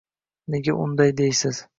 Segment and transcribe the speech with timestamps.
[0.53, 1.61] Nega unday deysiz